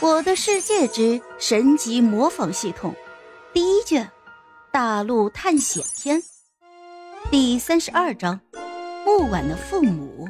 [0.00, 2.94] 我的世界之神级模仿系统，
[3.52, 4.08] 第一卷，
[4.70, 6.22] 大陆探险篇，
[7.32, 8.38] 第三十二章，
[9.04, 10.28] 木婉的父母。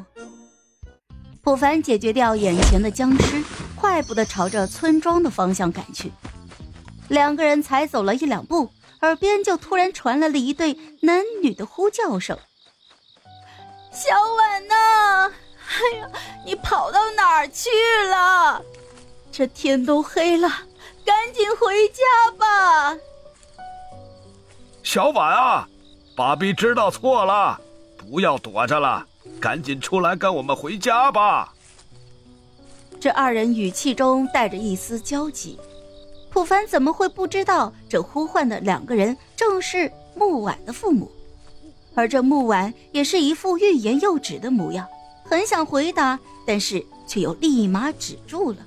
[1.43, 3.43] 普凡解决掉眼前的僵尸，
[3.75, 6.11] 快步的朝着村庄的方向赶去。
[7.07, 12.35] 两个人才走了一两步，耳边就突然传来了一对男女的呼叫声
[13.93, 15.31] ：“小婉呐，
[15.67, 16.09] 哎呀，
[16.43, 17.69] 你跑到哪儿去
[18.09, 18.63] 了？”
[19.31, 20.49] 这天都黑了，
[21.05, 22.97] 赶紧回家吧。
[24.83, 25.67] 小婉啊，
[26.15, 27.59] 爸比知道错了，
[27.97, 29.05] 不要躲着了，
[29.39, 31.53] 赶紧出来跟我们回家吧。
[32.99, 35.57] 这二人语气中带着一丝焦急。
[36.31, 41.09] 普凡怎么会不知道这呼唤的两个人正是木婉的父母？
[41.95, 44.87] 而这木婉也是一副欲言又止的模样，
[45.23, 48.57] 很想回答，但是却又立马止住了。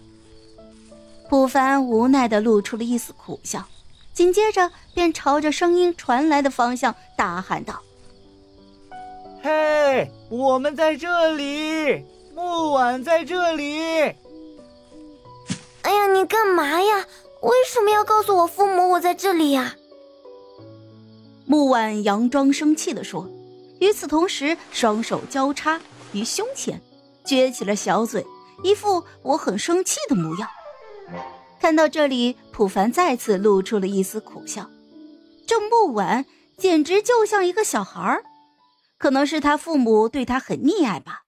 [1.32, 3.64] 普凡无奈的露出了一丝苦笑，
[4.12, 7.80] 紧接着便朝着声音传来的方向大喊道
[9.42, 12.05] ：“嘿，我们在这里，
[12.36, 13.80] 木婉在这里。”
[15.80, 17.06] 哎呀，你干嘛呀？
[17.41, 19.74] 为什么要告诉我父母我在这里呀？
[21.46, 23.27] 木婉佯装生气的说，
[23.80, 25.80] 与此同时，双手交叉
[26.12, 26.78] 于胸前，
[27.24, 28.22] 撅起了小嘴，
[28.62, 30.46] 一副我很生气的模样。
[31.61, 34.69] 看到这里，普凡再次露出了一丝苦笑。
[35.47, 36.25] 这木婉
[36.56, 38.25] 简直就像一个小孩儿，
[38.98, 41.23] 可能是他父母对他很溺爱吧。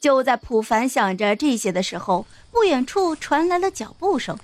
[0.00, 4.38] 就在普凡想着这些的时候，不远处传来了脚步声，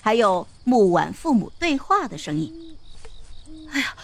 [0.00, 2.78] 还有木婉父母对话的声音。
[3.70, 3.94] 哎呀，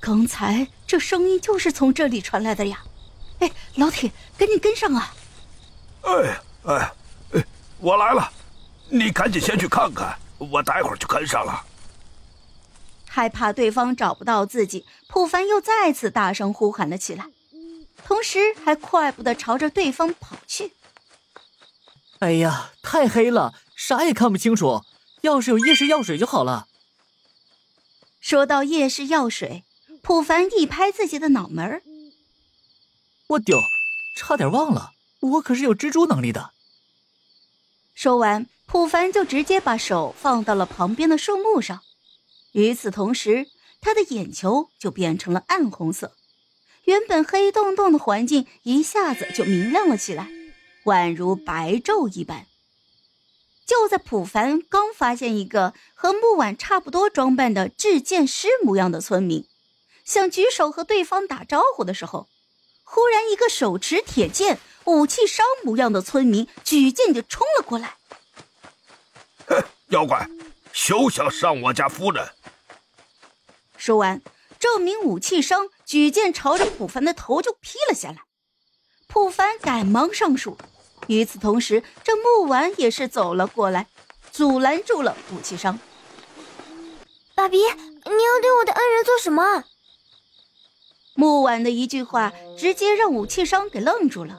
[0.00, 2.82] 刚才这声音就是从这里传来的呀！
[3.38, 5.14] 哎，老铁，赶紧跟上啊！
[6.02, 6.92] 哎哎
[7.34, 7.44] 哎，
[7.78, 8.32] 我来了。
[8.90, 11.64] 你赶紧先去看看，我待会儿就跟上了。
[13.06, 17.26] 害怕对方找不到自己，普凡又再次大声呼喊了起来，
[18.04, 20.72] 同时还快步的朝着对方跑去。
[22.20, 24.82] 哎呀，太黑了，啥也看不清楚。
[25.22, 26.68] 要是有夜视药水就好了。
[28.20, 29.64] 说到夜视药水，
[30.02, 31.82] 普凡一拍自己的脑门
[33.28, 33.60] 我丢，
[34.16, 36.52] 差点忘了，我可是有蜘蛛能力的。
[37.98, 38.46] 说完。
[38.64, 41.80] 普凡就直接把手放到了旁边的树木上，
[42.52, 43.48] 与此同时，
[43.80, 46.12] 他的眼球就变成了暗红色，
[46.84, 50.30] 原本黑洞洞的环境一下子就明亮了起来，
[50.84, 52.46] 宛如白昼一般。
[53.66, 59.44] 就在普凡刚发现一个和木婉差不多装扮的制剑师模样的村民，
[60.04, 62.28] 想举手和对方打招呼的时候，
[62.84, 67.96] 忽然一个手持铁剑、武器商模样的村民举剑就冲了过来。
[69.46, 70.26] 哼妖怪，
[70.72, 72.26] 休想伤我家夫人！
[73.76, 74.22] 说完，
[74.58, 78.22] 这名武器商举剑朝着普凡的头就劈了下来。
[79.06, 80.56] 普凡赶忙上树，
[81.06, 83.88] 与此同时，这木婉也是走了过来，
[84.32, 85.78] 阻拦住了武器商。
[87.34, 89.64] 爸比，你要对我的恩人做什么？
[91.12, 94.38] 木婉的一句话，直接让武器商给愣住了。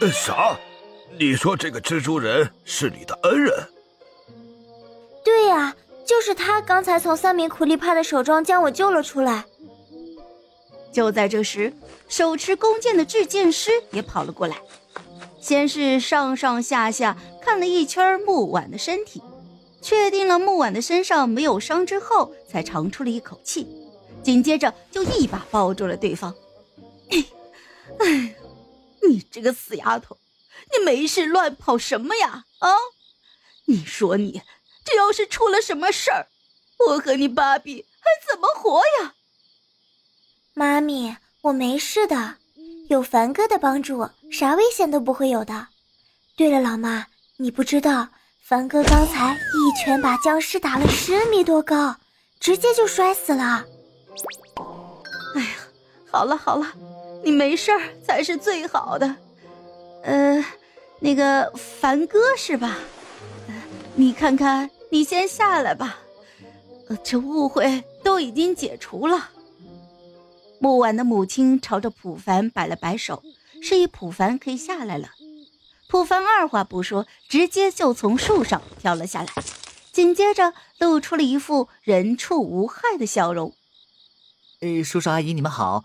[0.00, 0.56] 呃，啥？
[1.18, 3.52] 你说这个蜘蛛人是你的恩人？
[5.24, 5.74] 对呀，
[6.06, 9.44] 就是他刚才从三名苦力怕的手中将我救了出来。
[10.92, 11.72] 就在这时，
[12.08, 14.56] 手持弓箭的制剑师也跑了过来，
[15.40, 19.22] 先是上上下下看了一圈木婉的身体，
[19.82, 23.66] 确定了木婉的身上没有伤之后，才长出了一口气，
[24.22, 26.34] 紧接着就一把抱住了对方。
[28.00, 28.34] 哎，
[29.02, 30.18] 你这个死丫头！
[30.72, 32.44] 你没事乱跑什么呀？
[32.58, 32.68] 啊！
[33.66, 34.42] 你说你
[34.84, 36.28] 这要是出了什么事儿，
[36.88, 39.14] 我和你爸比还怎么活呀？
[40.54, 42.36] 妈咪，我没事的，
[42.88, 45.68] 有凡哥的帮助，啥危险都不会有的。
[46.36, 47.06] 对了，老妈，
[47.36, 48.08] 你不知道，
[48.42, 51.96] 凡哥刚才一拳把僵尸打了十米多高，
[52.40, 53.64] 直接就摔死了。
[55.34, 55.50] 哎呀，
[56.10, 56.72] 好了好了，
[57.24, 59.16] 你没事儿才是最好的。
[60.02, 60.44] 呃，
[61.00, 62.78] 那个凡哥是吧？
[63.94, 65.98] 你看看，你先下来吧。
[66.88, 69.30] 呃，这误会都已经解除了。
[70.60, 73.22] 木婉的母亲朝着普凡摆了摆手，
[73.62, 75.10] 示意普凡可以下来了。
[75.88, 79.28] 普凡二话不说，直接就从树上跳了下来，
[79.92, 83.54] 紧接着露出了一副人畜无害的笑容。
[84.60, 85.84] 呃，叔叔阿姨，你们好，